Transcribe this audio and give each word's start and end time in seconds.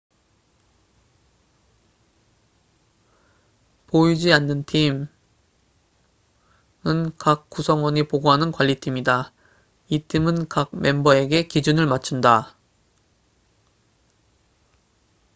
"""보이지 3.85 4.33
않는 4.33 4.63
팀""은 4.65 5.07
각 7.19 7.51
구성원이 7.51 8.07
보고하는 8.07 8.51
관리팀이다. 8.51 9.31
이 9.89 9.99
팀은 10.01 10.47
각 10.47 10.69
멤버에게 10.73 11.45
기준을 11.45 11.85
맞춘다. 11.85 12.55